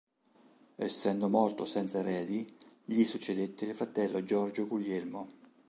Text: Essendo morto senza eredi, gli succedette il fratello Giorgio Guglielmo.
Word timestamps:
Essendo 0.77 1.29
morto 1.29 1.63
senza 1.63 1.99
eredi, 1.99 2.57
gli 2.83 3.03
succedette 3.05 3.65
il 3.65 3.75
fratello 3.75 4.23
Giorgio 4.23 4.65
Guglielmo. 4.65 5.29